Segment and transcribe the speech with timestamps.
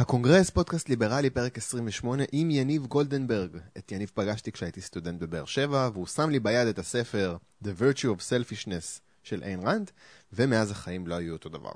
[0.00, 3.56] הקונגרס, פודקאסט ליברלי, פרק 28, עם יניב גולדנברג.
[3.78, 8.04] את יניב פגשתי כשהייתי סטודנט בבאר שבע, והוא שם לי ביד את הספר The Virtue
[8.04, 9.90] of Selfishness של איין רנד,
[10.32, 11.72] ומאז החיים לא היו אותו דבר.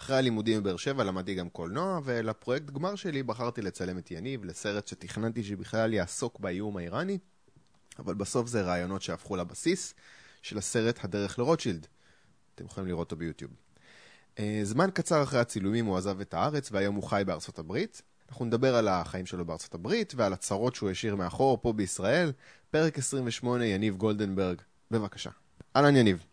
[0.00, 4.86] אחרי הלימודים בבאר שבע למדתי גם קולנוע, ולפרויקט גמר שלי בחרתי לצלם את יניב לסרט
[4.86, 7.18] שתכננתי שבכלל יעסוק באיום האיראני,
[7.98, 9.94] אבל בסוף זה רעיונות שהפכו לבסיס
[10.42, 11.86] של הסרט הדרך לרוטשילד.
[12.54, 13.69] אתם יכולים לראות אותו ביוטיוב.
[14.40, 18.02] אה, זמן קצר אחרי הצילומים הוא עזב את הארץ והיום הוא חי בארצות הברית.
[18.30, 22.32] אנחנו נדבר על החיים שלו בארצות הברית ועל הצרות שהוא השאיר מאחור פה בישראל.
[22.70, 25.30] פרק 28, יניב גולדנברג, בבקשה.
[25.76, 26.24] אהלן יניב.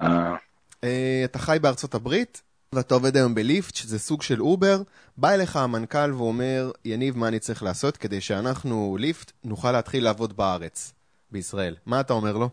[0.00, 0.36] אה.
[0.84, 2.42] אה, אתה חי בארצות הברית
[2.74, 4.82] ואתה עובד היום בליפט, שזה סוג של אובר.
[5.16, 10.36] בא אליך המנכ"ל ואומר, יניב, מה אני צריך לעשות כדי שאנחנו, ליפט, נוכל להתחיל לעבוד
[10.36, 10.92] בארץ,
[11.30, 11.76] בישראל.
[11.86, 12.50] מה אתה אומר לו?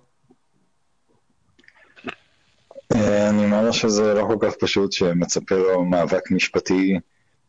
[2.95, 6.99] אה, אני אומר שזה לא כל כך פשוט שמצפה לו מאבק משפטי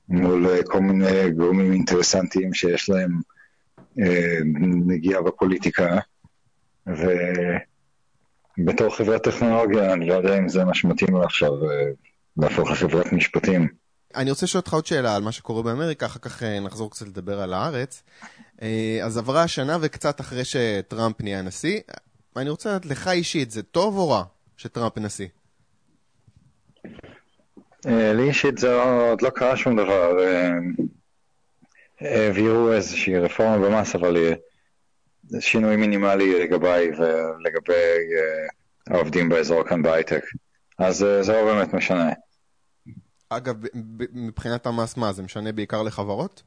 [0.08, 3.20] מול אה, כל מיני גורמים אינטרסנטיים שיש להם
[4.00, 4.38] אה,
[4.86, 5.98] נגיעה בפוליטיקה
[6.86, 7.06] ובתור
[8.96, 11.52] חברת טכנולוגיה אני לא יודע אם זה מה שמתאים לו עכשיו
[12.36, 13.68] להפוך לחברת משפטים.
[14.14, 17.40] אני רוצה לשאול אותך עוד שאלה על מה שקורה באמריקה, אחר כך נחזור קצת לדבר
[17.40, 18.02] על הארץ.
[19.02, 21.80] אז עברה שנה וקצת אחרי שטראמפ נהיה נשיא.
[22.36, 24.24] אני רוצה לדעת לך אישית, זה טוב או רע
[24.58, 25.28] שטראמפ נשיא?
[27.86, 30.24] אה, לי אישית זה עוד לא קרה שום דבר.
[30.24, 30.50] אה,
[32.00, 34.16] העבירו איזושהי רפורמה במס, אבל
[35.28, 38.46] זה שינוי מינימלי לגביי ולגבי אה,
[38.94, 40.24] העובדים באזור כאן בהייטק.
[40.78, 42.12] אז זה לא באמת משנה.
[43.28, 43.56] אגב,
[44.12, 46.42] מבחינת המס, מה, זה משנה בעיקר לחברות?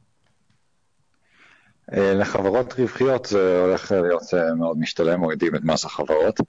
[1.92, 4.24] לחברות רווחיות זה הולך להיות
[4.58, 6.40] מאוד משתלם, מורידים את מס החברות.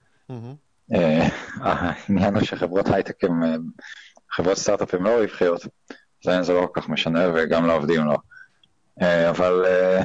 [1.60, 3.32] העניין הוא שחברות הייטק הן
[4.30, 5.66] חברות סטארט-אפ הן לא רווחיות,
[6.24, 8.16] להם זה לא כל כך משנה וגם לעובדים לא.
[9.02, 10.02] אה, אבל אה,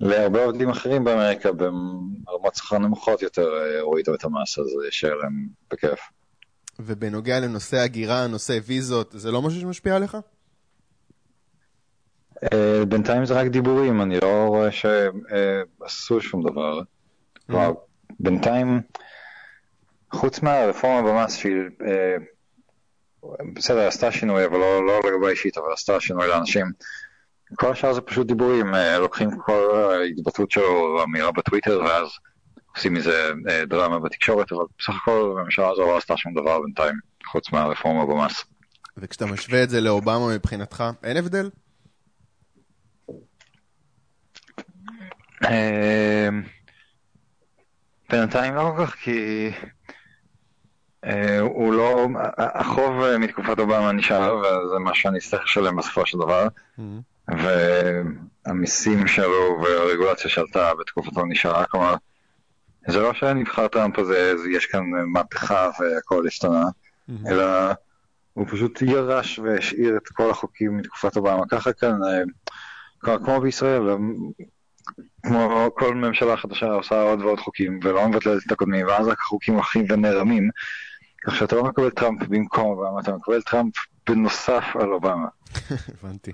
[0.00, 5.14] להרבה עובדים אחרים באמריקה ברמות שכר נמוכות יותר אה, הורידו את המס, אז זה יישאר
[5.14, 6.00] להם בכיף.
[6.78, 10.16] ובנוגע לנושא הגירה, נושא ויזות, זה לא משהו שמשפיע עליך?
[12.88, 16.80] בינתיים זה רק דיבורים, אני לא רואה שעשו שום דבר.
[18.20, 18.80] בינתיים,
[20.12, 21.54] חוץ מהרפורמה במס שהיא
[23.54, 26.66] בסדר, עשתה שינוי, אבל לא, לא לגבי אישית, אבל עשתה שינוי לאנשים.
[27.54, 32.08] כל השאר זה פשוט דיבורים, אה, לוקחים כל ההתבטאות שלו, אמירה בטוויטר, ואז
[32.76, 36.94] עושים מזה אה, דרמה בתקשורת, אבל בסך הכל הממשלה הזו לא עשתה שום דבר בינתיים,
[37.26, 38.44] חוץ מהרפורמה במס.
[38.96, 41.50] וכשאתה משווה את זה לאובמה מבחינתך, אין הבדל?
[45.44, 46.28] אה,
[48.10, 49.70] בינתיים לא כל כך, כי אה,
[51.40, 56.48] הוא לא, החוב אה, מתקופת אובמה נשאר, וזה מה שאני אצטרך לשלם בסופו של דבר,
[56.48, 57.32] mm-hmm.
[58.46, 61.94] והמיסים שלו והרגולציה שעלתה בתקופתו נשארה, כלומר,
[62.88, 67.30] זה לא שנבחר טראמפ הזה, יש כאן מהפכה והכל השתנה, mm-hmm.
[67.30, 67.44] אלא
[68.32, 71.42] הוא פשוט ירש והשאיר את כל החוקים מתקופת אובמה.
[71.50, 73.82] ככה כאן, אה, כמו בישראל,
[75.22, 79.54] כמו כל ממשלה חדשה עושה עוד ועוד חוקים ולא מבטלת את הקודמים, ואז רק החוקים
[79.54, 80.50] הולכים ונערמים.
[81.24, 83.74] כך שאתה לא מקבל טראמפ במקום אובמה, אתה מקבל טראמפ
[84.08, 85.28] בנוסף על אובמה.
[86.02, 86.32] הבנתי.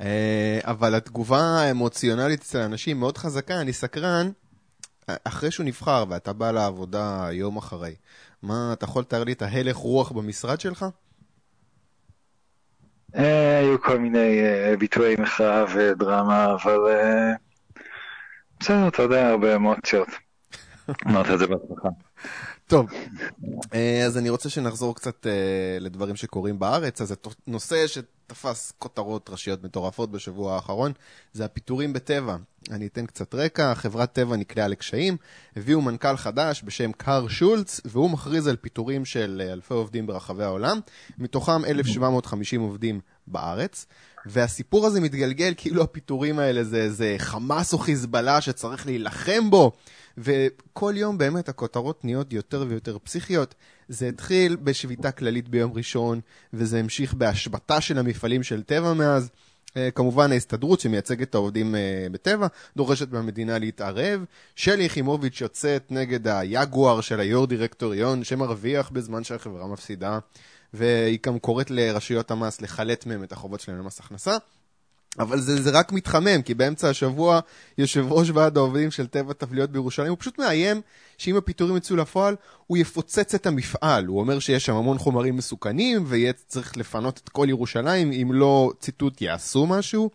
[0.00, 4.30] אה, אבל התגובה האמוציונלית אצל אנשים מאוד חזקה, אני סקרן,
[5.24, 7.94] אחרי שהוא נבחר ואתה בא לעבודה יום אחרי,
[8.42, 10.86] מה, אתה יכול לתאר לי את ההלך רוח במשרד שלך?
[13.16, 16.78] אה, היו כל מיני אה, ביטויי מחאה ודרמה, אבל
[18.60, 20.08] בסדר, אתה יודע, הרבה אמוציות.
[21.06, 21.88] אמרת את זה בעצמך.
[22.66, 22.86] טוב,
[23.74, 25.32] אה, אז אני רוצה שנחזור קצת אה,
[25.80, 27.00] לדברים שקורים בארץ.
[27.00, 27.14] אז
[27.46, 30.92] הנושא שתפס כותרות ראשיות מטורפות בשבוע האחרון
[31.32, 32.36] זה הפיטורים בטבע.
[32.70, 35.16] אני אתן קצת רקע, חברת טבע נקלעה לקשיים,
[35.56, 40.44] הביאו מנכ"ל חדש בשם קאר שולץ, והוא מכריז על פיטורים של אה, אלפי עובדים ברחבי
[40.44, 40.80] העולם,
[41.18, 43.86] מתוכם 1,750 עובדים בארץ.
[44.26, 49.72] והסיפור הזה מתגלגל כאילו הפיטורים האלה זה איזה חמאס או חיזבאללה שצריך להילחם בו.
[50.18, 53.54] וכל יום באמת הכותרות נהיות יותר ויותר פסיכיות.
[53.88, 56.20] זה התחיל בשביתה כללית ביום ראשון,
[56.52, 59.30] וזה המשיך בהשבתה של המפעלים של טבע מאז.
[59.66, 62.46] Uh, כמובן ההסתדרות שמייצגת את העובדים uh, בטבע
[62.76, 64.24] דורשת מהמדינה להתערב.
[64.54, 70.18] שלי יחימוביץ' יוצאת נגד היגואר של היו"ר דירקטוריון שמרוויח בזמן שהחברה מפסידה,
[70.74, 74.36] והיא גם קוראת לרשויות המס לחלט מהם את החובות שלהם למס הכנסה.
[75.18, 77.40] אבל זה, זה רק מתחמם, כי באמצע השבוע
[77.78, 80.80] יושב ראש ועד העובדים של טבע תבליות בירושלים, הוא פשוט מאיים
[81.18, 82.36] שאם הפיטורים יצאו לפועל,
[82.66, 84.06] הוא יפוצץ את המפעל.
[84.06, 88.72] הוא אומר שיש שם המון חומרים מסוכנים, ויהיה צריך לפנות את כל ירושלים, אם לא,
[88.80, 90.10] ציטוט, יעשו משהו.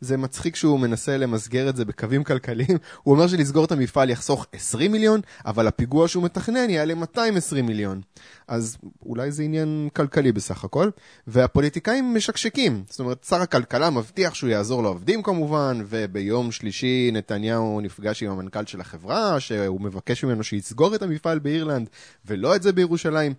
[0.00, 2.78] זה מצחיק שהוא מנסה למסגר את זה בקווים כלכליים.
[3.02, 8.00] הוא אומר שלסגור את המפעל יחסוך 20 מיליון, אבל הפיגוע שהוא מתכנן יעלה 220 מיליון.
[8.48, 8.76] אז
[9.06, 10.90] אולי זה עניין כלכלי בסך הכל.
[11.26, 12.84] והפוליטיקאים משקשקים.
[12.90, 18.66] זאת אומרת, שר הכלכלה מבטיח שהוא יעזור לעובדים כמובן, וביום שלישי נתניהו נפגש עם המנכ"ל
[18.66, 21.88] של החברה, שהוא מבקש ממנו שיסגור את המפעל באירלנד,
[22.26, 23.34] ולא את זה בירושלים.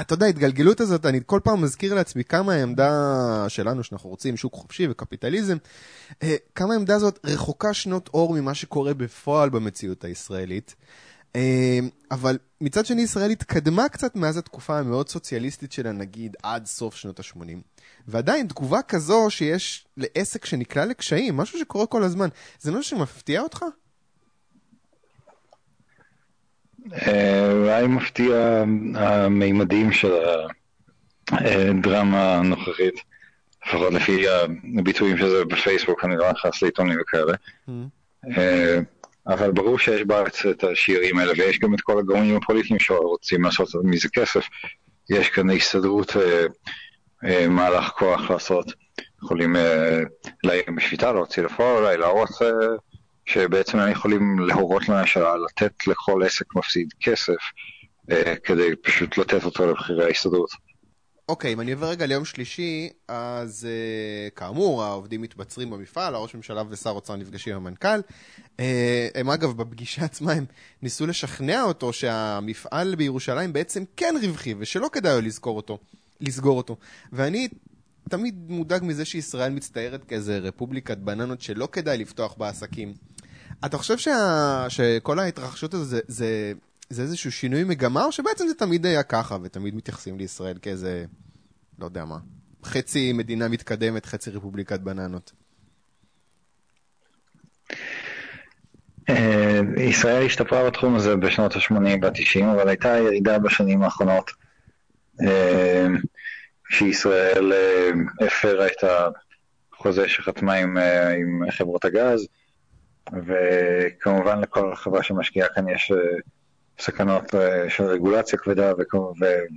[0.00, 4.54] אתה יודע, ההתגלגלות הזאת, אני כל פעם מזכיר לעצמי כמה העמדה שלנו, שאנחנו רוצים שוק
[4.54, 5.56] חופשי וקפיטליזם,
[6.22, 10.74] אה, כמה העמדה הזאת רחוקה שנות אור ממה שקורה בפועל במציאות הישראלית.
[11.36, 11.78] אה,
[12.10, 17.20] אבל מצד שני, ישראל התקדמה קצת מאז התקופה המאוד סוציאליסטית שלה, נגיד, עד סוף שנות
[17.20, 17.58] ה-80.
[18.08, 22.28] ועדיין, תגובה כזו שיש לעסק שנקלע לקשיים, משהו שקורה כל הזמן,
[22.60, 23.64] זה משהו שמפתיע אותך?
[27.52, 28.64] אולי מפתיע
[28.94, 30.12] המימדים של
[31.32, 32.94] הדרמה הנוכחית,
[33.66, 34.24] לפחות לפי
[34.78, 37.32] הביטויים של זה בפייסבוק, אני לא נכנס לעיתונים וכאלה.
[38.38, 38.78] אה,
[39.26, 43.68] אבל ברור שיש בארץ את השירים האלה, ויש גם את כל הגורמים הפוליטיים שרוצים לעשות
[43.84, 44.46] מזה כסף.
[45.10, 46.46] יש כאן הסתדרות אה,
[47.24, 48.72] אה, מהלך כוח לעשות,
[49.22, 49.56] יכולים
[50.44, 52.28] להעיר בשביתה, להוציא לפועל, אולי להראות
[53.26, 57.38] שבעצם הם יכולים להורות לממשלה לתת לכל עסק מפסיד כסף
[58.10, 60.50] אה, כדי פשוט לתת אותו לבכירי ההסתדרות.
[61.28, 66.62] אוקיי, אם אני עובר רגע ליום שלישי, אז uh, כאמור, העובדים מתבצרים במפעל, הראש ממשלה
[66.70, 68.00] ושר אוצר נפגשים עם המנכ"ל.
[68.56, 68.60] Uh,
[69.14, 70.44] הם אגב, בפגישה עצמה הם
[70.82, 75.78] ניסו לשכנע אותו שהמפעל בירושלים בעצם כן רווחי, ושלא כדאי לזכור אותו,
[76.20, 76.76] לסגור אותו.
[77.12, 77.48] ואני
[78.10, 82.94] תמיד מודאג מזה שישראל מצטיירת כאיזה רפובליקת בננות שלא כדאי לפתוח בעסקים.
[83.64, 84.66] אתה חושב שה...
[84.68, 86.52] שכל ההתרחשות הזו זה, זה,
[86.90, 91.04] זה איזשהו שינוי מגמה, או שבעצם זה תמיד היה ככה, ותמיד מתייחסים לישראל כאיזה,
[91.78, 92.18] לא יודע מה,
[92.64, 95.32] חצי מדינה מתקדמת, חצי רפובליקת בננות?
[99.08, 104.30] אה, ישראל השתפרה בתחום הזה בשנות ה-80 וה-90, אבל הייתה ירידה בשנים האחרונות,
[105.22, 105.86] אה,
[106.68, 107.90] כשישראל אה,
[108.26, 108.84] הפרה את
[109.72, 110.76] החוזה שחתמה עם,
[111.18, 112.26] עם חברות הגז,
[113.12, 116.18] וכמובן לכל חברה שמשקיעה כאן יש אה,
[116.78, 118.72] סכנות אה, של רגולציה כבדה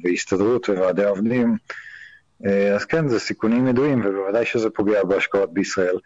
[0.04, 1.58] והסתדרות וועדי עובדים,
[2.46, 5.98] אה, אז כן, זה סיכונים ידועים, ובוודאי שזה פוגע בהשקעות בישראל,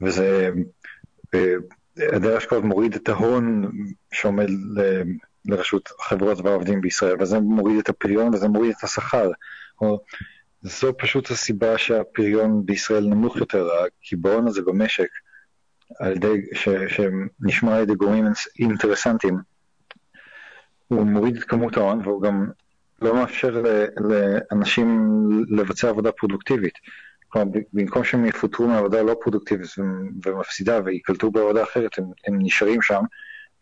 [0.00, 0.50] וזה,
[1.96, 3.70] היעדר השקעות מוריד את ההון
[4.12, 4.48] שעומד
[5.44, 9.30] לרשות החברות והעובדים בישראל, וזה מוריד את הפריון וזה מוריד את השכר.
[10.62, 15.08] זו פשוט הסיבה שהפריון בישראל נמוך יותר, הקיבעון הזה במשק.
[15.98, 18.24] על ידי, ש, שנשמע על ידי גורמים
[18.58, 19.38] אינטרסנטיים,
[20.88, 22.50] הוא מוריד את כמות ההון והוא גם
[23.02, 23.62] לא מאפשר
[23.96, 25.18] לאנשים
[25.48, 26.74] לבצע עבודה פרודוקטיבית.
[27.28, 29.68] כלומר, במקום שהם יפוטרו מעבודה לא פרודוקטיבית
[30.26, 33.02] ומפסידה ויקלטו בעבודה אחרת, הם, הם נשארים שם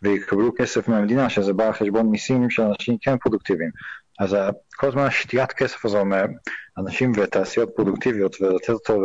[0.02, 3.70] ויקבלו כסף מהמדינה, שזה בא על חשבון מיסים של אנשים כן פרודוקטיביים.
[4.19, 4.37] אז
[4.76, 9.02] כל הזמן השתיית כסף הזו מאנשים ותעשיות פרודוקטיביות ולתת אותו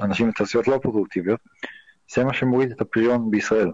[0.00, 1.40] לאנשים ותעשיות לא פרודוקטיביות,
[2.14, 3.70] זה מה שמוריד את הפריון בישראל.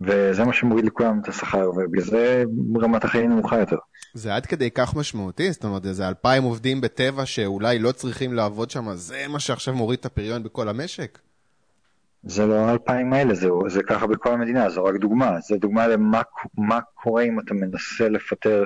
[0.00, 2.44] וזה מה שמוריד לכולם את השכר, ובגלל זה
[2.82, 3.76] רמת החיים נמוכה יותר.
[4.14, 5.52] זה עד כדי כך משמעותי?
[5.52, 9.98] זאת אומרת, איזה אלפיים עובדים בטבע שאולי לא צריכים לעבוד שם, זה מה שעכשיו מוריד
[9.98, 11.18] את הפריון בכל המשק?
[12.22, 15.40] זה לא האלפיים האלה, זה, זה ככה בכל המדינה, זו רק דוגמה.
[15.40, 16.22] זו דוגמה למה
[16.58, 18.64] מה קורה אם אתה מנסה לפטר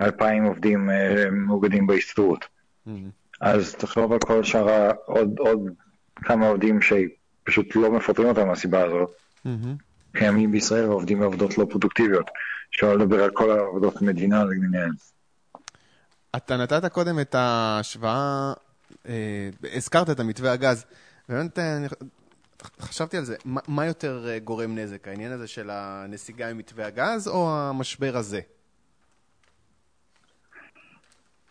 [0.00, 2.44] אלפיים עובדים אה, מאוגדים בהסתדרות.
[2.44, 2.90] Mm-hmm.
[3.40, 5.60] אז תחשוב על כל שאר עוד, עוד
[6.16, 6.92] כמה עובדים ש...
[7.46, 9.10] פשוט לא מפטרים אותם מהסיבה הזאת.
[10.12, 12.30] קיימים בישראל עובדים בעבודות לא פרודוקטיביות.
[12.70, 14.90] אפשר לדבר על כל העבודות מדינה למיניהן.
[16.36, 18.52] אתה נתת קודם את ההשוואה,
[19.08, 20.84] אה, הזכרת את המתווה הגז,
[21.28, 21.88] באמת אני
[22.80, 27.28] חשבתי על זה, מה, מה יותר אה, גורם נזק, העניין הזה של הנסיגה ממתווה הגז
[27.28, 28.40] או המשבר הזה?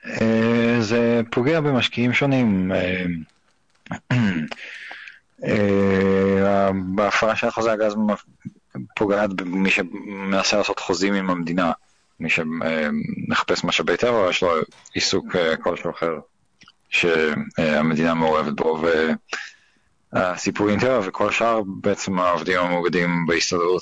[0.05, 2.71] אה, זה פוגע במשקיעים שונים.
[5.43, 7.95] אה, אה, בהפרה של חוזה הגז
[8.95, 11.71] פוגעת במי שמנסה לעשות חוזים עם המדינה,
[12.19, 14.49] מי שמחפש משאבי טבע, יש לו
[14.93, 16.19] עיסוק אה, כלשהו אחר
[16.89, 18.83] שהמדינה מעורבת בו,
[20.13, 23.81] והסיפור עם טבע וכל שאר בעצם העובדים המאוגדים בהסתדרות,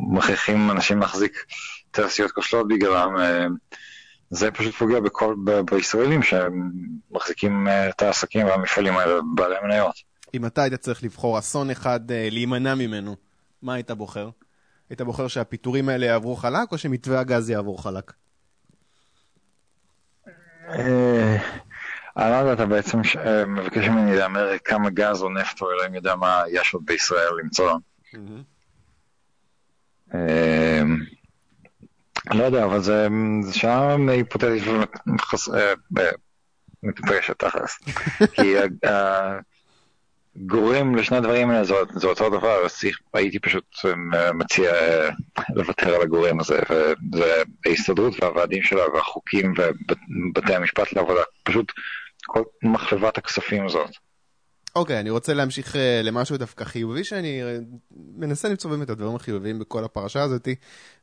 [0.00, 1.44] שמכריחים אנשים להחזיק
[1.90, 3.14] תעשיות כושלות בגללם,
[4.30, 9.94] זה פשוט פוגע בכל, ב, בישראלים שמחזיקים אה, את העסקים והמפעלים האלה בעלי מניות.
[10.34, 13.16] אם אתה היית צריך לבחור אסון אחד אה, להימנע ממנו,
[13.62, 14.30] מה היית בוחר?
[14.90, 18.12] היית בוחר שהפיטורים האלה יעברו חלק, או שמתווה הגז יעבור חלק?
[20.68, 21.36] אה,
[22.16, 22.98] אני לא יודע, אתה בעצם
[23.46, 27.78] מבקש ממני להמר כמה גז או נפט או אלוהים יודע מה יש עוד בישראל למצוא.
[32.34, 33.08] לא יודע, אבל זה
[33.52, 34.62] שאלה היפותטית
[36.82, 37.78] ומטופשת תכלס.
[38.34, 38.54] כי
[40.44, 41.64] הגורם לשני הדברים האלה
[41.94, 42.72] זה אותו דבר, אז
[43.14, 43.64] הייתי פשוט
[44.34, 44.72] מציע
[45.54, 51.72] לוותר על הגורם הזה, וזה ההסתדרות והוועדים שלה והחוקים ובתי המשפט לעבודה, פשוט
[52.26, 53.90] כל מחלבת הכספים הזאת.
[54.76, 57.42] אוקיי, okay, אני רוצה להמשיך uh, למשהו דווקא חיובי, שאני
[58.16, 60.48] מנסה למצוא באמת את הדברים החיוביים בכל הפרשה הזאת,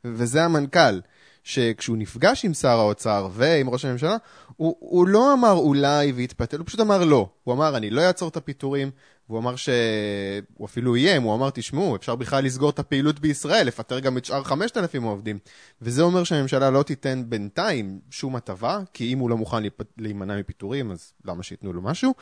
[0.04, 1.00] וזה המנכ"ל,
[1.44, 4.16] שכשהוא נפגש עם שר האוצר ועם ראש הממשלה,
[4.56, 7.28] הוא, הוא לא אמר אולי והתפתל, הוא פשוט אמר לא.
[7.44, 8.90] הוא אמר, אני לא אעצור את הפיטורים,
[9.28, 13.98] והוא אמר שהוא אפילו איים, הוא אמר, תשמעו, אפשר בכלל לסגור את הפעילות בישראל, לפטר
[13.98, 15.38] גם את שאר 5,000 עובדים.
[15.82, 19.62] וזה אומר שהממשלה לא תיתן בינתיים שום הטבה, כי אם הוא לא מוכן
[19.98, 22.14] להימנע מפיטורים, אז למה שייתנו לו משהו?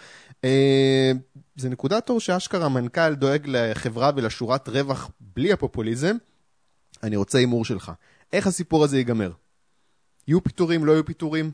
[0.45, 1.12] אה,
[1.57, 6.17] זה נקודת אור שאשכרה המנכ"ל דואג לחברה ולשורת רווח בלי הפופוליזם.
[7.02, 7.93] אני רוצה הימור שלך.
[8.32, 9.30] איך הסיפור הזה ייגמר?
[10.28, 11.50] יהיו פיטורים, לא יהיו פיטורים?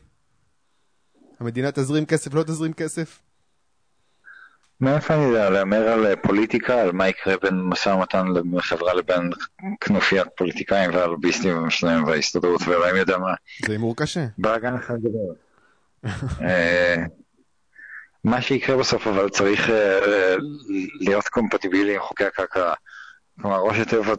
[1.41, 3.21] המדינה תזרים כסף, לא תזרים כסף?
[4.81, 9.31] מאיפה אני יודע, להמר על פוליטיקה, על מה יקרה בין משא ומתן לחברה לבין
[9.81, 13.35] כנופיית פוליטיקאים והלוביסטים שלהם וההסתדרות ואלוהים יודע מה.
[13.67, 14.27] זה הימור קשה.
[14.39, 15.35] בלאגן אחד גדול.
[16.49, 16.97] אה,
[18.25, 20.37] מה שיקרה בסוף אבל צריך אה,
[21.01, 22.75] להיות קומפטיבילי עם חוקי הכלכלה.
[23.41, 24.15] כלומר, ראש הטבע אה,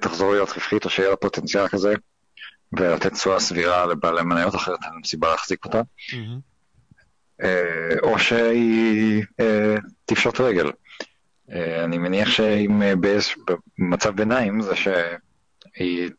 [0.00, 1.94] תחזור להיות רווחית או שיהיה לה פוטנציאל כזה
[2.72, 5.82] ולתת תשואה סבירה לבעלי מניות אחרת אין סיבה להחזיק אותה.
[7.42, 10.70] אה, או שהיא אה, תפשוט רגל.
[11.84, 12.82] אני מניח שאם
[13.78, 16.10] במצב ביניים זה שהיא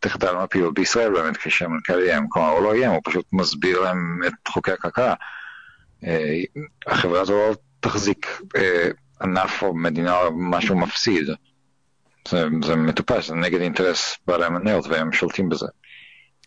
[0.00, 4.20] תחדל מהפעילות בישראל באמת כפי שהמנכ"ל איים, כלומר הוא לא איים, הוא פשוט מסביר להם
[4.26, 5.14] את חוקי הכלכלה.
[6.86, 8.40] החברה הזו לא תחזיק
[9.22, 11.28] ענף או מדינה או משהו מפסיד.
[12.28, 15.66] זה, זה מטופש, זה נגד אינטרס בעלי המניות והם שולטים בזה.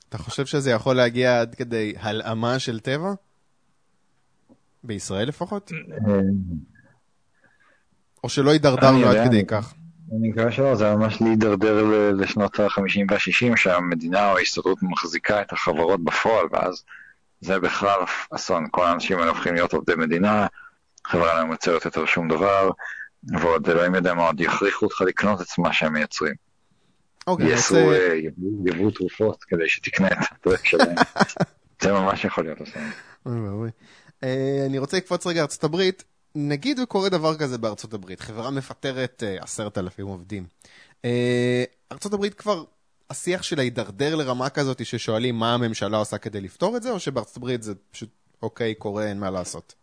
[0.09, 3.13] אתה חושב שזה יכול להגיע עד כדי הלאמה של טבע?
[4.83, 5.71] בישראל לפחות?
[8.23, 9.73] או שלא הידרדרנו עד כדי כך?
[10.11, 16.03] אני מקווה שלא, זה ממש להידרדר לשנות ה-50 וה-60 שהמדינה או ההסתדרות מחזיקה את החברות
[16.03, 16.83] בפועל ואז
[17.41, 17.99] זה בכלל
[18.31, 20.47] אסון, כל האנשים האלה הופכים להיות עובדי מדינה,
[21.07, 22.69] חברה לא מייצרת יותר שום דבר,
[23.23, 26.33] ועוד אלוהים יודע מה, עוד יכריחו אותך לקנות את מה שהם מייצרים.
[27.27, 28.19] אוקיי, יעשו אה,
[28.65, 30.95] יבוא תרופות כדי שתקנה את הדרך שלהם.
[31.81, 32.81] זה ממש יכול להיות אסון.
[34.23, 36.03] אה, אני רוצה לקפוץ רגע ארצות הברית.
[36.35, 40.45] נגיד וקורה דבר כזה בארצות הברית, חברה מפטרת אה, עשרת אלפים עובדים.
[41.91, 42.63] ארצות הברית כבר,
[43.09, 47.37] השיח שלה הידרדר לרמה כזאת ששואלים מה הממשלה עושה כדי לפתור את זה, או שבארצות
[47.37, 48.09] הברית זה פשוט
[48.41, 49.75] אוקיי, קורה, אין מה לעשות.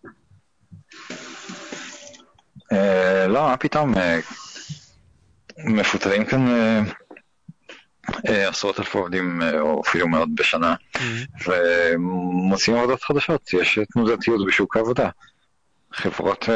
[2.72, 4.18] אה, לא, מה פתאום, אה,
[5.58, 6.48] מפוטרים כאן
[8.28, 11.48] אה, עשרות אלפי עובדים, או אפילו מאות בשנה, mm-hmm.
[11.48, 15.08] ומוצאים עבודות חדשות, יש תנודתיות בשוק העבודה.
[15.92, 16.48] חברות,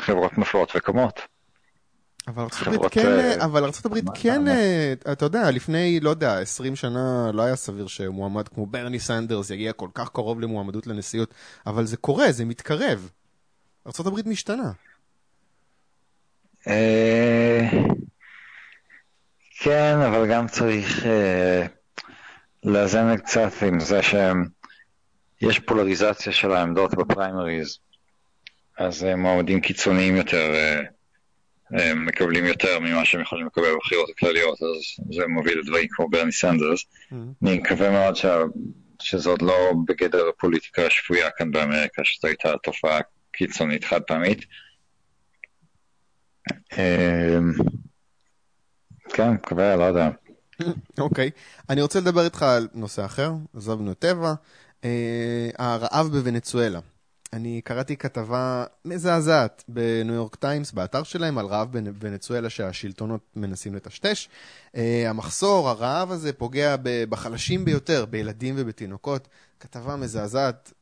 [0.00, 1.20] חברות נופלות וקמות.
[2.28, 4.42] אבל ארה"ב כן, אבל ארה"ב כן,
[5.12, 9.72] אתה יודע, לפני, לא יודע, 20 שנה לא היה סביר שמועמד כמו ברני סנדרס יגיע
[9.72, 11.34] כל כך קרוב למועמדות לנשיאות,
[11.66, 13.10] אבל זה קורה, זה מתקרב.
[13.88, 14.72] ארה"ב משתנה.
[16.68, 17.68] אה,
[19.60, 21.66] כן, אבל גם צריך אה,
[22.64, 27.78] לאזן קצת עם זה שיש פולריזציה של העמדות בפריימריז,
[28.78, 30.52] אז אה, מועמדים קיצוניים יותר
[31.96, 36.82] מקבלים יותר ממה שהם יכולים לקבל בבחירות הכלליות, אז זה מוביל לדברים כמו ברני סנדרס.
[36.82, 37.14] Mm-hmm.
[37.42, 38.14] אני מקווה מאוד
[39.02, 43.00] שזה עוד לא בגדר הפוליטיקה השפויה כאן באמריקה, שזו הייתה תופעה
[43.38, 44.44] קיצונית חד פעמית.
[46.72, 47.52] אמ,
[49.08, 50.08] כן, מקווה, לא יודע.
[50.98, 51.30] אוקיי,
[51.70, 54.34] אני רוצה לדבר איתך על נושא אחר, עזבנו את טבע,
[54.84, 56.80] אה, הרעב בוונצואלה.
[57.32, 64.28] אני קראתי כתבה מזעזעת בניו יורק טיימס, באתר שלהם, על רעב בוונצואלה שהשלטונות מנסים לטשטש.
[64.76, 69.28] אה, המחסור, הרעב הזה, פוגע בחלשים ביותר, בילדים ובתינוקות.
[69.60, 70.72] כתבה מזעזעת,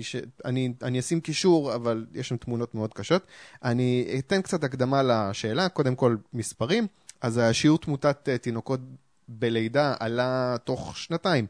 [0.00, 0.16] ש...
[0.44, 3.26] אני, אני אשים קישור, אבל יש שם תמונות מאוד קשות.
[3.64, 6.86] אני אתן קצת הקדמה לשאלה, קודם כל מספרים.
[7.20, 8.80] אז השיעור תמותת אה, תינוקות
[9.28, 11.46] בלידה עלה תוך שנתיים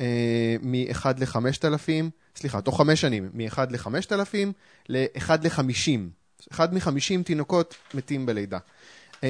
[0.00, 1.90] אה, מ-1 ל-5,000,
[2.36, 4.36] סליחה, תוך חמש שנים, מ-1 ל-5,000
[4.88, 6.00] ל-1 ל-50.
[6.52, 8.58] אחד מ-50 תינוקות מתים בלידה.
[9.22, 9.24] Uh,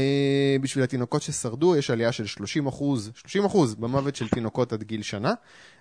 [0.60, 5.02] בשביל התינוקות ששרדו יש עלייה של 30 אחוז, 30 אחוז במוות של תינוקות עד גיל
[5.02, 5.32] שנה.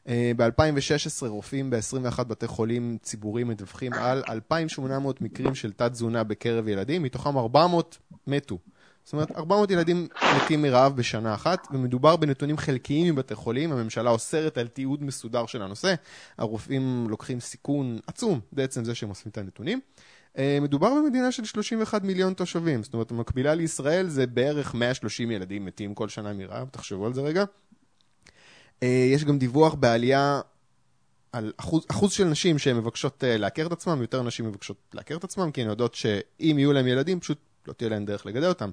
[0.06, 7.04] Uh, ב-2016 רופאים ב-21 בתי חולים ציבוריים מדווחים על 2,800 מקרים של תת-תזונה בקרב ילדים,
[7.04, 8.58] מתוכם 400 מתו.
[9.04, 14.58] זאת אומרת, 400 ילדים מתים מרעב בשנה אחת, ומדובר בנתונים חלקיים מבתי חולים, הממשלה אוסרת
[14.58, 15.94] על תיעוד מסודר של הנושא,
[16.38, 19.80] הרופאים לוקחים סיכון עצום בעצם זה שהם אוספים את הנתונים.
[20.38, 25.66] אה, מדובר במדינה של 31 מיליון תושבים, זאת אומרת, המקבילה לישראל זה בערך 130 ילדים
[25.66, 27.44] מתים כל שנה מרעב, תחשבו על זה רגע.
[28.84, 30.42] אה, יש גם דיווח בעלייה
[31.32, 35.16] על אחוז, אחוז של נשים שהן מבקשות אה, לעקר את עצמם, יותר נשים מבקשות לעקר
[35.16, 38.48] את עצמם, כי הן יודעות שאם יהיו להם ילדים, פשוט לא תהיה להם דרך לגדל
[38.48, 38.70] אותם.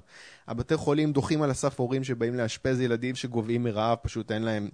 [0.47, 4.69] הבתי חולים דוחים על הסף הורים שבאים לאשפז ילדים שגוועים מרעב, פשוט אין להם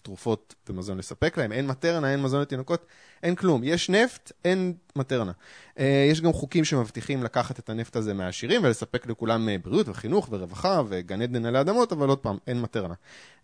[0.00, 2.86] תרופות ומזון לספק להם, אין מטרנה, אין מזון לתינוקות,
[3.22, 3.60] אין כלום.
[3.64, 5.32] יש נפט, אין מטרנה.
[5.78, 10.28] אה, יש גם חוקים שמבטיחים לקחת את הנפט הזה מהעשירים ולספק לכולם אה, בריאות וחינוך
[10.30, 12.94] ורווחה וגן עדן עלי אדמות, אבל עוד פעם, אין מטרנה.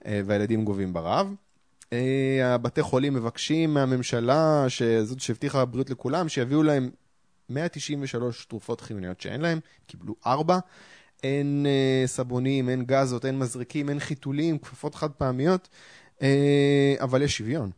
[0.06, 1.34] אה, והילדים גובים ברעב.
[2.44, 6.90] הבתי חולים מבקשים מהממשלה, שזאת שהבטיחה בריאות לכולם, שיביאו להם
[7.48, 10.58] 193 תרופות חיוניות שאין להם, קיבלו 4.
[11.22, 11.66] אין
[12.06, 15.68] סבונים, אין גזות, אין מזריקים, אין חיתולים, כפפות חד פעמיות.
[16.22, 17.70] אה, אבל יש שוויון.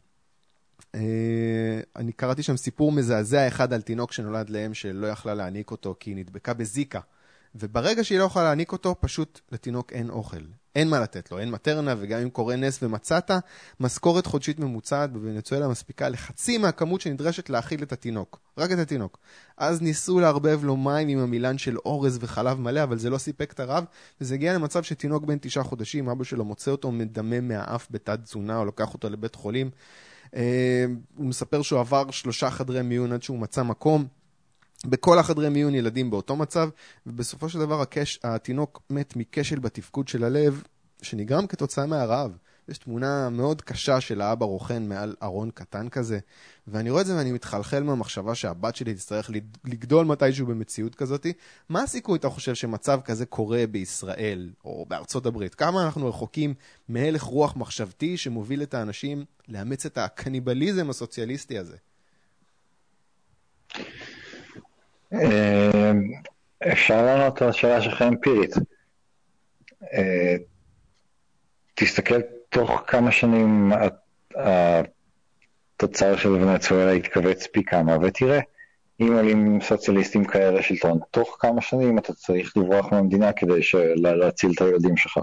[0.95, 5.95] אה, אני קראתי שם סיפור מזעזע אחד על תינוק שנולד לאם שלא יכלה להעניק אותו
[6.01, 7.01] כי היא נדבקה בזיקה.
[7.55, 10.45] וברגע שהיא לא יכולה להעניק אותו, פשוט לתינוק אין אוכל.
[10.77, 13.31] אין מה לתת לו, אין מטרנה, וגם אם קורה נס ומצאת,
[13.81, 18.41] משכורת חודשית ממוצעת בוונצואלה מספיקה לחצי מהכמות שנדרשת להאכיל את התינוק.
[18.59, 19.19] רק את התינוק.
[19.57, 23.53] אז ניסו לערבב לו מים עם המילן של אורז וחלב מלא, אבל זה לא סיפק
[23.53, 23.85] את הרב,
[24.21, 28.59] וזה הגיע למצב שתינוק בן תשעה חודשים, אבא שלו מוצא אותו מדמם מהאף בתת תזונה,
[28.59, 29.71] או לוקח אותו לבית חולים.
[30.37, 30.85] אה,
[31.17, 34.07] הוא מספר שהוא עבר שלושה חדרי מיון עד שהוא מצא מקום.
[34.87, 36.69] בכל החדרי מיון ילדים באותו מצב,
[37.07, 40.63] ובסופו של דבר הקש, התינוק מת מכשל בתפקוד של הלב,
[41.03, 42.37] שנגרם כתוצאה מהרעב.
[42.69, 46.19] יש תמונה מאוד קשה של האבא רוכן מעל ארון קטן כזה,
[46.67, 49.31] ואני רואה את זה ואני מתחלחל מהמחשבה שהבת שלי תצטרך
[49.65, 51.27] לגדול מתישהו במציאות כזאת.
[51.69, 55.55] מה הסיכוי, אתה חושב, שמצב כזה קורה בישראל או בארצות הברית?
[55.55, 56.55] כמה אנחנו רחוקים
[56.89, 61.77] מהלך רוח מחשבתי שמוביל את האנשים לאמץ את הקניבליזם הסוציאליסטי הזה?
[63.77, 63.83] אה,
[66.73, 68.55] אפשר לענות על השאלה שלך אמפירית.
[69.93, 70.37] אה,
[71.75, 73.73] תסתכל תוך כמה שנים
[75.77, 78.41] התוצר של ונצואלה יתכווץ פי כמה, ותראה,
[79.01, 83.61] אם עולים סוציאליסטים כאלה לשלטון, תוך כמה שנים אתה צריך לברוח מהמדינה כדי
[83.97, 85.19] להציל את הילדים שלך.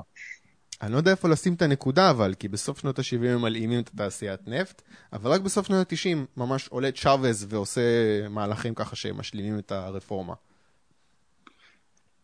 [0.82, 3.90] אני לא יודע איפה לשים את הנקודה אבל, כי בסוף שנות ה-70 הם מלאימים את
[3.94, 4.82] התעשיית נפט,
[5.14, 7.82] אבל רק בסוף שנות ה-90 ממש עולה צ'אבז ועושה
[8.30, 10.34] מהלכים ככה שהם משלימים את הרפורמה.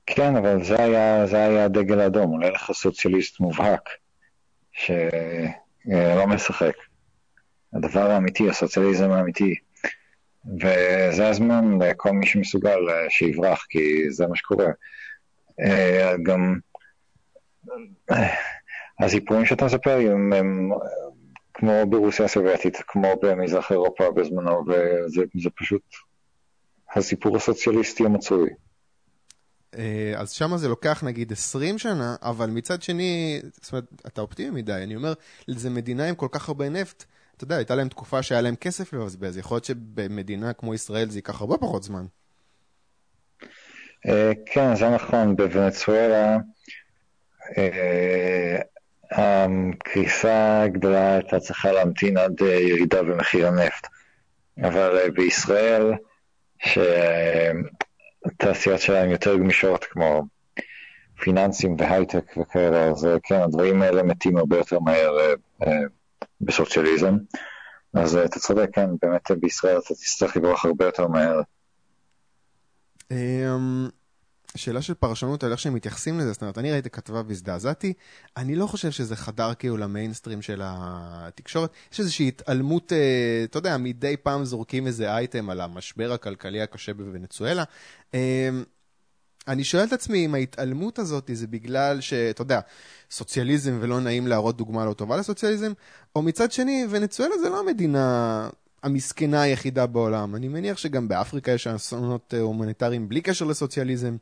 [0.05, 3.89] כן, אבל זה היה, זה היה הדגל האדום, עולה לך סוציאליסט מובהק,
[4.71, 6.75] שלא משחק.
[7.73, 9.55] הדבר האמיתי, הסוציאליזם האמיתי.
[10.61, 14.67] וזה הזמן לכל מי שמסוגל שיברח, כי זה מה שקורה.
[15.61, 16.59] אה, גם
[18.99, 20.69] הסיפורים שאתה מספר הם, הם
[21.53, 25.81] כמו ברוסיה הסובייטית, כמו במזרח אירופה בזמנו, וזה פשוט
[26.95, 28.49] הסיפור הסוציאליסטי המצוי.
[29.77, 34.61] אה, אז שם זה לוקח נגיד 20 שנה, אבל מצד שני, זאת אומרת, אתה אופטימי
[34.61, 35.13] מדי, אני אומר,
[35.47, 37.03] זה מדינה עם כל כך הרבה נפט,
[37.35, 41.17] אתה יודע, הייתה להם תקופה שהיה להם כסף לבזבז, יכול להיות שבמדינה כמו ישראל זה
[41.17, 42.05] ייקח הרבה פחות זמן.
[44.07, 46.37] אה, כן, זה נכון, בוונצואלה אה,
[49.11, 53.87] הקריסה הגדולה הייתה צריכה להמתין עד ירידה במחיר הנפט,
[54.63, 55.93] אבל בישראל,
[58.25, 60.23] התעשיות שלהם יותר גמישות, כמו
[61.21, 65.33] פיננסים והייטק וכאלה, אז אה, כן, הדברים האלה מתים הרבה יותר מהר אה,
[65.67, 65.81] אה,
[66.41, 67.17] בסוציאליזם.
[67.93, 71.41] אז אתה צודק, כן, באמת בישראל אתה תצטרך לברוח הרבה יותר מהר.
[74.55, 77.93] שאלה של פרשנות על איך שהם מתייחסים לזה, זאת אומרת, אני ראיתי כתבה והזדעזעתי,
[78.37, 83.77] אני לא חושב שזה חדר כאילו למיינסטרים של התקשורת, יש איזושהי התעלמות, אה, אתה יודע,
[83.77, 87.63] מדי פעם זורקים איזה אייטם על המשבר הכלכלי הקשה בוונצואלה.
[88.13, 88.49] אה,
[89.47, 92.59] אני שואל את עצמי אם ההתעלמות הזאת זה בגלל שאתה יודע,
[93.11, 95.71] סוציאליזם ולא נעים להראות דוגמה לא טובה לסוציאליזם,
[96.15, 98.49] או מצד שני, ונצואלה זה לא המדינה
[98.83, 100.35] המסכנה היחידה בעולם.
[100.35, 104.15] אני מניח שגם באפריקה יש אסונות אה, הומניטריים בלי קשר לסוציאליזם.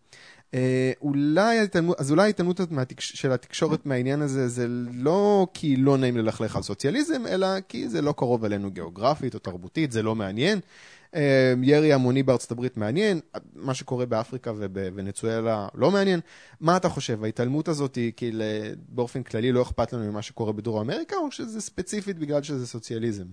[0.54, 1.60] אה, אולי
[1.98, 2.32] אז אולי
[2.72, 7.90] מהתקש, של התקשורת מהעניין הזה זה לא כי לא נעים ללכלך על סוציאליזם, אלא כי
[7.90, 10.60] זה לא קרוב אלינו גיאוגרפית או תרבותית, זה לא מעניין.
[11.16, 13.20] אה, ירי המוני בארצות הברית מעניין,
[13.56, 16.20] מה שקורה באפריקה ובוונצואלה לא מעניין.
[16.60, 18.44] מה אתה חושב, ההתעלמות הזאת היא כאילו
[18.90, 23.26] באופן כללי לא אכפת לנו ממה שקורה בדרום אמריקה, או שזה ספציפית בגלל שזה סוציאליזם?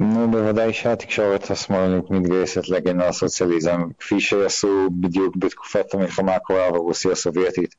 [0.00, 7.12] נו, בוודאי שהתקשורת השמאלנית מתגייסת להגן על הסוציאליזם, כפי שעשו בדיוק בתקופת המלחמה הקרובה ברוסיה
[7.12, 7.74] הסובייטית.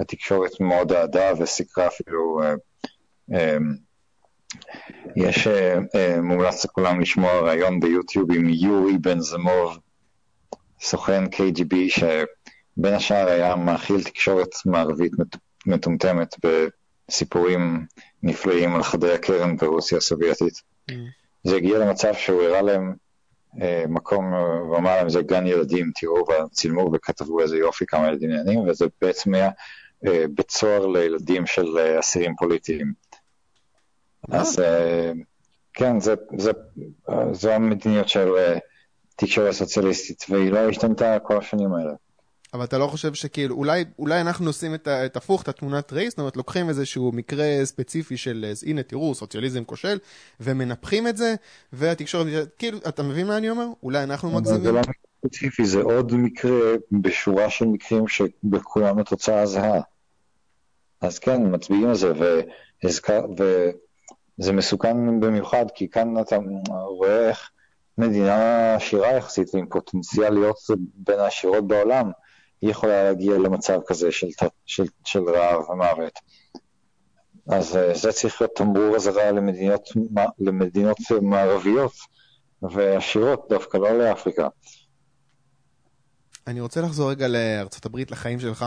[0.00, 2.54] התקשורת מאוד אהדה וסיקרה אפילו, אה,
[3.34, 3.56] אה,
[5.16, 9.78] יש אה, מומלץ לכולם לשמוע ראיון ביוטיוב עם יורי בן זמוב,
[10.80, 15.12] סוכן KGB, שבין השאר היה מאכיל תקשורת מערבית
[15.66, 17.86] מטומטמת בסיפורים
[18.22, 20.62] נפלאים על חדרי הקרן ברוסיה הסובייטית.
[20.90, 21.19] Mm.
[21.44, 22.94] זה הגיע למצב שהוא הראה להם
[23.62, 28.30] אה, מקום, הוא אמר להם זה גן ילדים, תראו, וצילמו וכתבו איזה יופי כמה ילדים
[28.30, 29.50] נהנים, וזה בעצם היה
[30.06, 32.92] אה, בית סוהר לילדים של אה, אסירים פוליטיים.
[34.28, 35.12] אז אה,
[35.74, 36.50] כן, זה, זה,
[37.10, 38.58] אה, זו המדיניות של אה,
[39.16, 41.92] תקשורת סוציאליסטית, והיא לא השתנתה כל השנים האלה.
[42.54, 46.10] אבל אתה לא חושב שכאילו, אולי, אולי אנחנו עושים את, את הפוך, את התמונת ראי,
[46.10, 49.98] זאת אומרת, לוקחים איזשהו מקרה ספציפי של, הנה, תראו, סוציאליזם כושל,
[50.40, 51.34] ומנפחים את זה,
[51.72, 52.26] והתקשורת,
[52.58, 53.66] כאילו, אתה מבין מה אני אומר?
[53.82, 54.62] אולי אנחנו מגזימים.
[54.62, 54.94] זה לא מקרה
[55.26, 59.80] ספציפי, זה עוד מקרה בשורה של מקרים שבכולם התוצאה זהה.
[61.00, 62.12] אז כן, מצביעים על זה,
[62.82, 63.26] והזכר,
[64.38, 66.36] וזה מסוכן במיוחד, כי כאן אתה
[66.68, 67.50] רואה איך
[67.98, 70.56] מדינה עשירה יחסית, עם פוטנציאל להיות
[70.94, 72.10] בין העשירות בעולם,
[72.60, 74.26] היא יכולה להגיע למצב כזה של,
[74.66, 76.12] של, של רעב ומוות.
[77.48, 79.88] אז אה, זה צריך להיות תמרור אזהרה למדינות,
[80.38, 81.92] למדינות מערביות
[82.62, 84.48] ועשירות, דווקא לא לאפריקה.
[86.46, 88.64] אני רוצה לחזור רגע לארצות הברית, לחיים שלך.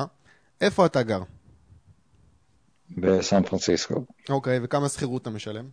[0.61, 1.21] איפה אתה גר?
[2.97, 4.05] בסן פרנסיסקו.
[4.29, 5.69] אוקיי, וכמה שכירות אתה משלם?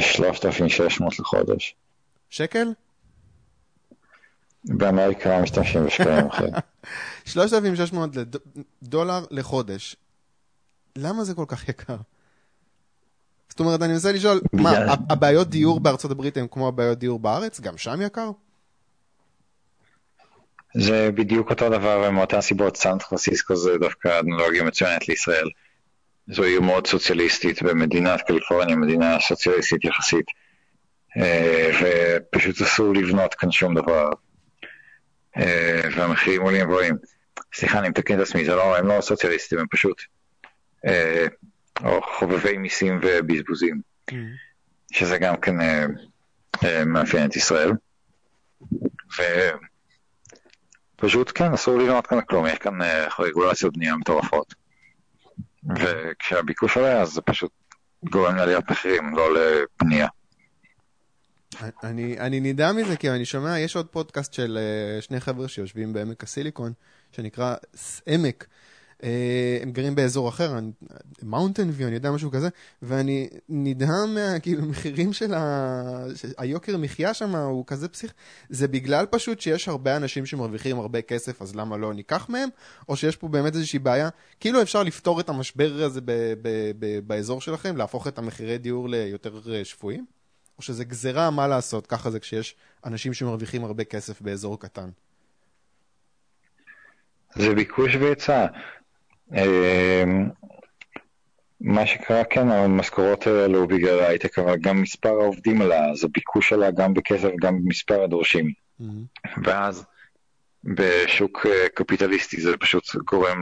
[0.00, 1.76] 3,600 אה, לחודש.
[2.30, 2.68] שקל?
[4.64, 6.52] באמריקה משתמשים בשקלים אחרים.
[7.24, 8.10] 3,600
[8.82, 9.96] דולר לחודש.
[10.96, 11.96] למה זה כל כך יקר?
[13.48, 14.70] זאת אומרת, אני מנסה לשאול, מה,
[15.10, 17.60] הבעיות דיור בארצות הברית הן כמו הבעיות דיור בארץ?
[17.60, 18.30] גם שם יקר?
[20.74, 25.48] זה בדיוק אותו דבר, ומאותן סיבות סן פרנסיסקו זה דווקא אנלוגיה מצוינת לישראל.
[26.28, 30.26] זו עיר מאוד סוציאליסטית במדינת קליפורניה, מדינה סוציאליסטית יחסית,
[31.16, 34.08] אה, ופשוט אסור לבנות כאן שום דבר.
[35.36, 36.96] אה, והמחירים עולים ועולים.
[37.54, 40.02] סליחה, אני מתקן את עצמי, זה לא, הם לא סוציאליסטים, הם פשוט
[40.86, 41.26] אה,
[41.84, 44.14] או חובבי מיסים ובזבוזים, mm.
[44.92, 45.86] שזה גם כן אה,
[46.86, 47.72] מאפיין את ישראל.
[50.98, 52.78] ופשוט כן, אסור לבנות כאן כלום, יש כאן
[53.18, 54.54] רגולציות בנייה מטורפות.
[55.76, 57.50] וכשהביקוש עולה אז זה פשוט
[58.04, 60.08] גורם לעליית מחירים, לא לבנייה.
[61.82, 64.58] אני, אני נדהם מזה, כי אני שומע, יש עוד פודקאסט של
[64.98, 66.72] uh, שני חבר'ה שיושבים בעמק הסיליקון,
[67.12, 67.54] שנקרא
[68.06, 68.46] עמק.
[69.00, 69.04] Uh,
[69.62, 70.58] הם גרים באזור אחר,
[71.22, 72.48] מאונטן ויו, אני יודע משהו כזה,
[72.82, 76.04] ואני נדהם מהכאילו מחירים של ה...
[76.38, 78.12] היוקר מחיה שם הוא כזה פסיכ...
[78.50, 82.48] זה בגלל פשוט שיש הרבה אנשים שמרוויחים הרבה כסף, אז למה לא ניקח מהם?
[82.88, 84.08] או שיש פה באמת איזושהי בעיה?
[84.40, 88.88] כאילו אפשר לפתור את המשבר הזה ב- ב- ב- באזור שלכם, להפוך את המחירי דיור
[88.88, 90.21] ליותר אה, שפויים?
[90.58, 94.90] או שזה גזירה מה לעשות, ככה זה כשיש אנשים שמרוויחים הרבה כסף באזור קטן?
[97.34, 98.46] זה ביקוש והיצע.
[99.32, 100.28] אמ,
[101.60, 106.52] מה שקרה כן, המשכורות האלה עלו בגלל ההייטק, אבל גם מספר העובדים עלה, אז הביקוש
[106.52, 108.52] עלה גם בכסף וגם במספר הדורשים.
[108.80, 108.84] Mm-hmm.
[109.44, 109.84] ואז
[110.64, 113.40] בשוק אה, קפיטליסטי זה פשוט גורם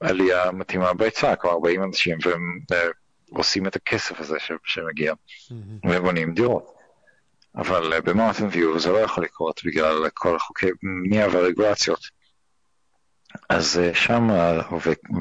[0.00, 2.88] לעלייה מתאימה בהיצע, כלומר באים אנשים והם אה,
[3.30, 5.88] עושים את הכסף הזה שמגיע, mm-hmm.
[5.90, 6.74] ובונים דירות.
[7.56, 12.00] אבל אה, במאונטן ויו זה לא יכול לקרות בגלל כל החוקי בנייה והרגולציות.
[13.48, 14.28] אז אה, שם,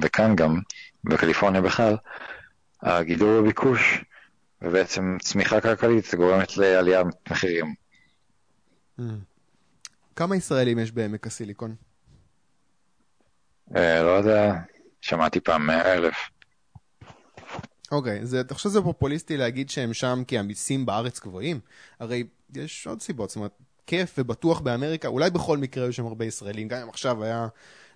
[0.01, 0.59] וכאן גם,
[1.03, 1.97] בקליפורניה בכלל,
[2.81, 4.03] הגידול בביקוש
[4.61, 7.73] ובעצם צמיחה כלכלית גורמת לעלייה מחירים.
[8.99, 9.03] Mm.
[10.15, 11.75] כמה ישראלים יש בעמק הסיליקון?
[13.75, 14.53] אה, לא יודע,
[15.01, 16.15] שמעתי פעם 100 אלף.
[17.91, 21.59] אוקיי, okay, אתה חושב שזה פופוליסטי להגיד שהם שם כי המיסים בארץ גבוהים?
[21.99, 22.23] הרי
[22.55, 23.51] יש עוד סיבות, זאת אומרת,
[23.87, 27.47] כיף ובטוח באמריקה, אולי בכל מקרה היו שם הרבה ישראלים, גם אם עכשיו היה,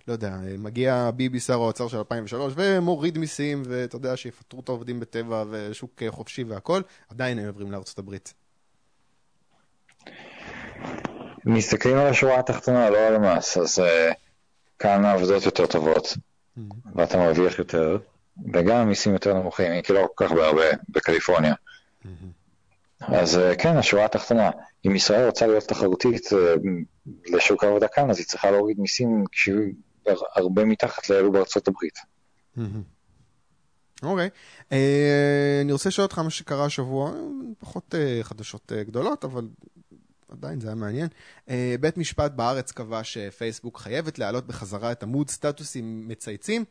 [0.08, 5.00] לא יודע, מגיע ביבי שר האוצר של 2003 ומוריד מיסים, ואתה יודע שיפטרו את העובדים
[5.00, 8.34] בטבע ושוק חופשי והכל, עדיין הם עוברים לארצות הברית.
[11.44, 14.14] מסתכלים על השורה התחתונה, לא על המס, אז uh,
[14.78, 16.60] כאן העבודות יותר טובות, mm-hmm.
[16.94, 17.98] ואתה מרוויח יותר,
[18.54, 21.54] וגם המיסים יותר נמוכים, כי לא כל כך בהרבה בקליפורניה.
[21.54, 22.06] Mm-hmm.
[23.00, 24.50] אז uh, כן, השורה התחתונה,
[24.86, 26.36] אם ישראל רוצה להיות תחרותית uh,
[27.26, 29.24] לשוק העבודה כאן, אז היא צריכה להוריד מיסים
[30.34, 31.98] הרבה מתחת לאלו בארצות הברית.
[32.56, 32.60] Mm-hmm.
[34.02, 34.28] אוקיי.
[34.28, 34.70] Okay.
[34.70, 34.74] uh,
[35.62, 37.12] אני רוצה לשאול אותך מה שקרה השבוע,
[37.58, 39.48] פחות uh, חדשות uh, גדולות, אבל
[40.32, 41.08] עדיין זה היה מעניין.
[41.48, 46.64] אה, בית משפט בארץ קבע שפייסבוק חייבת להעלות בחזרה את עמוד סטטוסים מצייצים.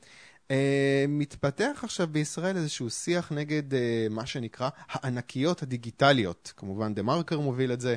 [0.51, 6.53] אה, מתפתח עכשיו בישראל איזשהו שיח נגד אה, מה שנקרא הענקיות הדיגיטליות.
[6.57, 7.95] כמובן דה מרקר מוביל את זה.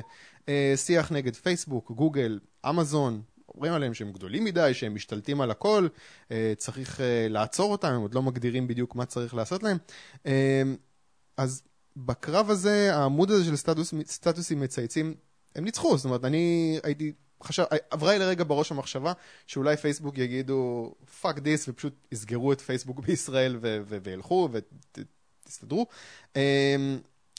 [0.75, 2.39] שיח נגד פייסבוק, גוגל,
[2.69, 3.21] אמזון,
[3.55, 5.87] אומרים עליהם שהם גדולים מדי, שהם משתלטים על הכל,
[6.57, 9.77] צריך לעצור אותם, הם עוד לא מגדירים בדיוק מה צריך לעשות להם.
[11.37, 11.63] אז
[11.97, 15.13] בקרב הזה, העמוד הזה של סטטוס, סטטוסים מצייצים
[15.55, 17.11] הם ניצחו, זאת אומרת, אני הייתי,
[17.45, 19.13] חשב, עברה לי לרגע בראש המחשבה
[19.47, 25.87] שאולי פייסבוק יגידו fuck this ופשוט יסגרו את פייסבוק בישראל ו- ו- וילכו ותסתדרו.
[26.35, 26.41] אמ,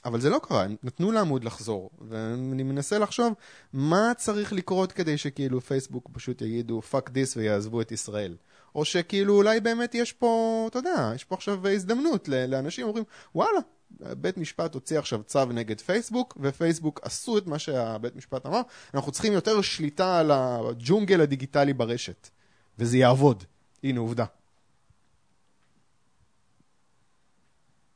[0.05, 3.33] אבל זה לא קרה, הם נתנו לעמוד לחזור, ואני מנסה לחשוב
[3.73, 8.35] מה צריך לקרות כדי שכאילו פייסבוק פשוט יגידו fuck this ויעזבו את ישראל.
[8.75, 13.03] או שכאילו אולי באמת יש פה, אתה יודע, יש פה עכשיו הזדמנות לאנשים אומרים
[13.35, 13.59] וואלה,
[13.91, 18.61] בית משפט הוציא עכשיו צו נגד פייסבוק, ופייסבוק עשו את מה שהבית משפט אמר,
[18.93, 22.29] אנחנו צריכים יותר שליטה על הג'ונגל הדיגיטלי ברשת,
[22.79, 23.43] וזה יעבוד.
[23.83, 24.25] הנה עובדה.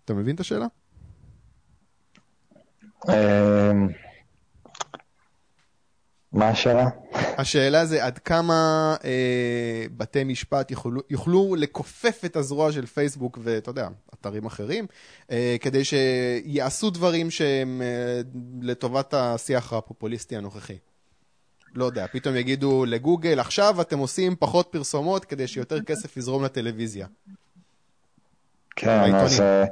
[0.06, 0.65] אתה מבין את השאלה?
[6.34, 6.89] מה השאלה?
[7.13, 13.70] השאלה זה עד כמה אה, בתי משפט יוכלו, יוכלו לכופף את הזרוע של פייסבוק ואתה
[13.70, 14.86] יודע, אתרים אחרים,
[15.32, 18.22] אה, כדי שיעשו דברים שהם אה,
[18.62, 20.78] לטובת השיח הפופוליסטי הנוכחי.
[21.76, 27.08] לא יודע, פתאום יגידו לגוגל, עכשיו אתם עושים פחות פרסומות כדי שיותר כסף יזרום לטלוויזיה.
[28.76, 29.63] כן, אז אה,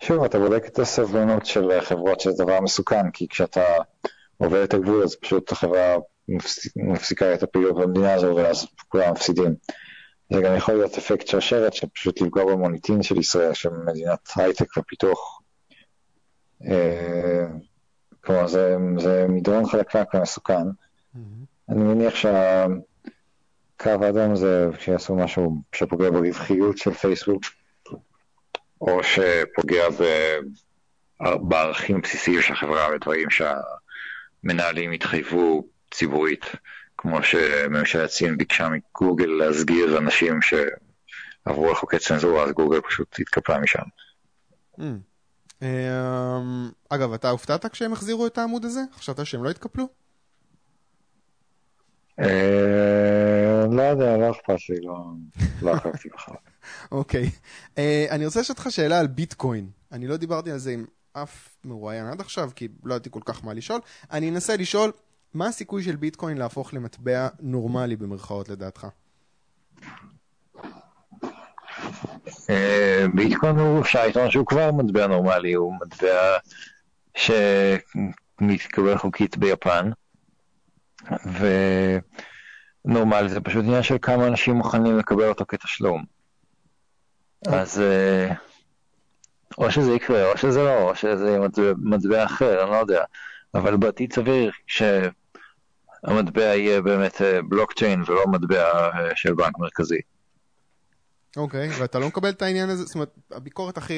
[0.00, 3.62] שוב, אתה בודק את הסבלנות של חברות שזה דבר מסוכן, כי כשאתה
[4.40, 5.96] עובר את הגבול אז פשוט החברה
[6.76, 9.54] מפסיקה את הפעילות במדינה הזו ואז כולם מפסידים.
[10.32, 15.40] זה גם יכול להיות אפקט שרשרת שפשוט לפגוע במוניטין של ישראל, של מדינת הייטק ופיתוח.
[16.66, 17.46] אה,
[18.20, 20.54] כלומר, זה, זה מדרון חלקלק ומסוכן.
[20.54, 21.18] Mm-hmm.
[21.68, 27.42] אני מניח שהקו האדום זה שיעשו משהו שפוגע ברווחיות של פייסבוק,
[28.80, 29.84] או שפוגע
[31.20, 33.30] בערכים בסיסיים של החברה ודברים
[34.42, 36.44] שהמנהלים התחייבו ציבורית,
[36.98, 43.58] כמו שממשלת סין ביקשה מגוגל להסגיר אנשים שעברו על חוקי צנזורה, אז גוגל פשוט התקפלה
[43.58, 43.82] משם.
[44.78, 44.82] Mm.
[45.62, 48.80] אמ, אגב, אתה הופתעת כשהם החזירו את העמוד הזה?
[48.94, 49.88] חשבת שהם לא התקפלו?
[52.20, 54.80] אה, לא יודע, לא אכפת לי,
[55.62, 56.36] לא עקבתי בכלל.
[56.92, 57.30] אוקיי.
[57.78, 59.70] אה, אני רוצה לשאול אותך שאלה על ביטקוין.
[59.92, 63.44] אני לא דיברתי על זה עם אף מרואיין עד עכשיו, כי לא ידעתי כל כך
[63.44, 63.80] מה לשאול.
[64.10, 64.92] אני אנסה לשאול,
[65.34, 68.86] מה הסיכוי של ביטקוין להפוך למטבע נורמלי במרכאות לדעתך?
[72.50, 76.36] אה, ביטקוין הוא אפשר לטעון שהוא כבר מטבע נורמלי, הוא מטבע
[77.14, 79.90] שמתקבל חוקית ביפן,
[82.84, 86.04] ונורמלי זה פשוט עניין של כמה אנשים מוכנים לקבל אותו כתשלום.
[87.46, 88.34] אז אה,
[89.58, 91.40] או שזה יקרה, או שזה לא, או שזה יהיה
[91.78, 93.04] מטבע אחר, אני לא יודע.
[93.54, 100.00] אבל בעתיד סביר שהמטבע יהיה באמת בלוקצ'יין אה, ולא מטבע אה, של בנק מרכזי.
[101.36, 103.94] אוקיי, okay, ואתה לא מקבל את העניין הזה, זאת אומרת, הביקורת הכי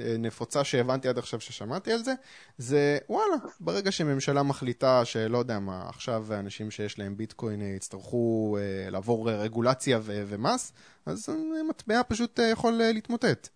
[0.00, 2.14] אה, נפוצה שהבנתי עד עכשיו ששמעתי על זה,
[2.58, 8.56] זה וואלה, ברגע שממשלה מחליטה שלא יודע מה, עכשיו אנשים שיש להם ביטקוין יצטרכו
[8.90, 10.72] לעבור רגולציה ו- ומס,
[11.06, 11.28] אז
[11.68, 13.48] מטבע פשוט יכול להתמוטט.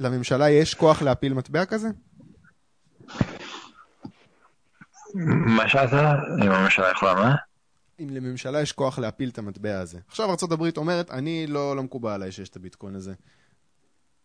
[0.00, 1.88] לממשלה יש כוח להפיל מטבע כזה?
[5.56, 5.92] מה שאלת?
[6.44, 7.34] אם הממשלה יכולה מה?
[8.00, 9.98] אם לממשלה יש כוח להפיל את המטבע הזה.
[10.08, 13.14] עכשיו ארה"ב אומרת, אני לא, לא מקובל עליי שיש את הביטקוין הזה.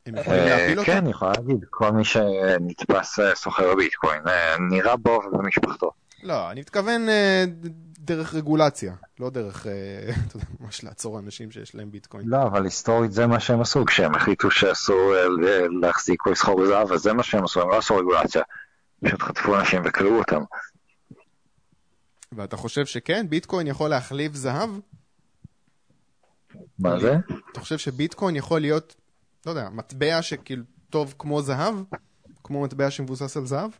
[0.05, 0.91] הם יכולים להפיל אותו?
[0.91, 5.91] כן, אני יכולה להגיד, כל מי שנתפס אה, סוחר בביטקוין, אה, נראה בו ובמשפחתו.
[6.23, 7.45] לא, אני מתכוון אה,
[8.01, 9.65] דרך רגולציה, לא דרך,
[10.27, 12.27] אתה יודע, ממש לעצור אנשים שיש להם ביטקוין.
[12.27, 15.13] לא, אבל היסטורית זה מה שהם עשו, כשהם החליטו שאסור
[15.81, 18.41] להחזיק או לסחור בזהב, אז זה מה שהם עשו, הם לא עשו רגולציה.
[19.03, 20.43] פשוט חטפו אנשים וכלאו אותם.
[22.31, 24.69] ואתה חושב שכן, ביטקוין יכול להחליף זהב?
[26.79, 27.15] מה זה?
[27.51, 28.95] אתה חושב שביטקוין יכול להיות,
[29.45, 31.75] לא יודע, מטבע שכאילו טוב כמו זהב?
[32.43, 33.71] כמו מטבע שמבוסס על זהב?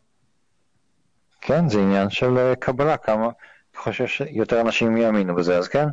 [1.40, 3.28] כן, זה עניין של אה, קבלה, כמה,
[3.76, 5.86] חושב שיותר אנשים יאמינו בזה, אז כן.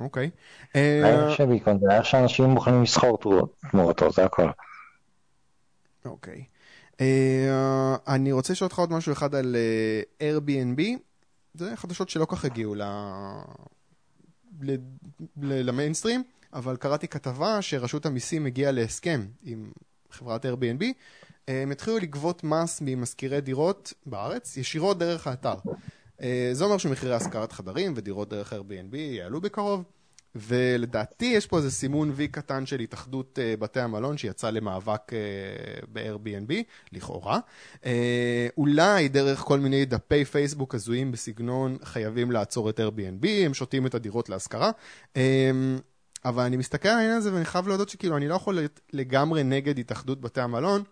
[0.00, 0.30] אוקיי.
[0.74, 3.18] הערך של ביטקוין זה הערך שאנשים מוכנים לסחור
[3.70, 4.50] תמורתו, זה הכל.
[6.04, 6.44] אוקיי.
[7.00, 9.56] אה, אני רוצה לשאול אותך עוד משהו אחד על
[10.20, 10.82] אה, Airbnb.
[11.54, 12.74] זה חדשות שלא כך הגיעו
[15.36, 16.22] למיינסטרים,
[16.52, 19.72] אבל קראתי כתבה שרשות המיסים הגיעה להסכם עם
[20.10, 20.84] חברת Airbnb.
[21.48, 25.54] הם התחילו לגבות מס ממזכירי דירות בארץ ישירות דרך האתר.
[26.22, 29.84] אה, זה אומר שמחירי השכרת חדרים ודירות דרך Airbnb יעלו בקרוב.
[30.36, 35.86] ולדעתי יש פה איזה סימון וי קטן של התאחדות uh, בתי המלון שיצא למאבק uh,
[35.92, 36.52] ב-Airbnb,
[36.92, 37.38] לכאורה.
[38.56, 43.94] אולי דרך כל מיני דפי פייסבוק הזויים בסגנון חייבים לעצור את Airbnb, הם שותים את
[43.94, 44.70] הדירות להשכרה.
[46.24, 49.42] אבל אני מסתכל על העניין הזה ואני חייב להודות שכאילו אני לא יכול להיות לגמרי
[49.42, 50.82] נגד התאחדות בתי המלון.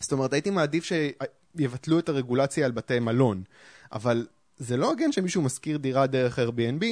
[0.00, 3.42] זאת אומרת, הייתי מעדיף שיבטלו את הרגולציה על בתי מלון,
[3.92, 4.26] אבל
[4.60, 6.84] זה לא הוגן שמישהו משכיר דירה דרך Airbnb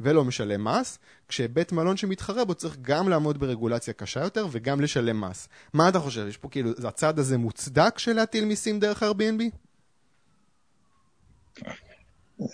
[0.00, 5.20] ולא משלם מס, כשבית מלון שמתחרה בו צריך גם לעמוד ברגולציה קשה יותר וגם לשלם
[5.20, 5.48] מס.
[5.72, 6.26] מה אתה חושב?
[6.28, 9.42] יש פה כאילו, הצעד הזה מוצדק של להטיל מיסים דרך Airbnb?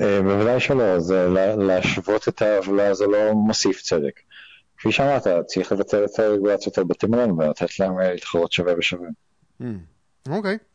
[0.01, 4.21] אה, בוודאי שלא, זה להשוות את העוולה זה לא מוסיף צדק.
[4.79, 9.09] כפי שאמרת, צריך לבטל את הרגולציות על בתי מלון ולתת להם אה, להתחרות שווה בשווה.
[9.61, 9.65] Hmm,
[10.29, 10.55] אוקיי.
[10.55, 10.72] Mm, okay.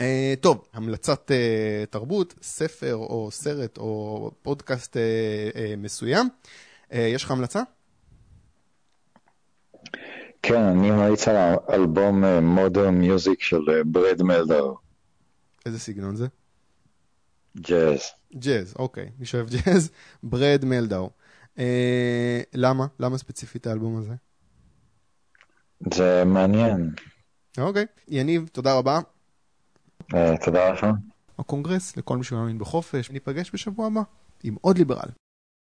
[0.00, 0.02] Uh,
[0.40, 4.96] טוב, המלצת uh, תרבות, ספר או סרט או פודקאסט uh,
[5.54, 6.28] uh, מסוים.
[6.90, 7.62] Uh, יש לך המלצה?
[10.42, 14.76] כן, אני ממליץ על האלבום מודרן מיוזיק של ברד מלדאו.
[15.66, 16.26] איזה סגנון זה?
[17.56, 18.00] ג'אז.
[18.34, 19.10] ג'אז, אוקיי.
[19.18, 19.90] מי שאוהב ג'אז,
[20.22, 21.10] ברד מלדאו.
[22.54, 22.86] למה?
[23.00, 24.14] למה ספציפית האלבום הזה?
[25.94, 26.90] זה מעניין.
[27.58, 27.86] אוקיי.
[28.08, 29.00] יניב, תודה רבה.
[30.14, 30.86] אה, תודה לך.
[31.38, 33.10] הקונגרס לכל מי שמאמין בחופש.
[33.10, 34.00] ניפגש בשבוע הבא
[34.42, 35.08] עם עוד ליברל.